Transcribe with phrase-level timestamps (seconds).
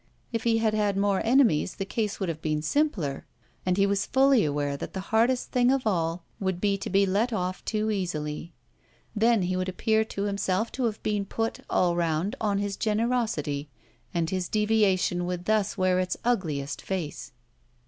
[0.33, 3.27] If he had had more enemies the case would have been simpler,
[3.67, 7.05] and he was fully aware that the hardest thing of all would be to be
[7.05, 8.51] let off too easily.
[9.15, 13.69] Then he would appear to himself to have been put, all round, on his generosity,
[14.11, 17.31] and his deviation would thus wear its ugliest face.